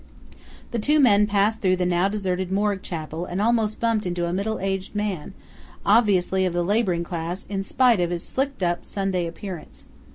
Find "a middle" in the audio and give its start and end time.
4.25-4.57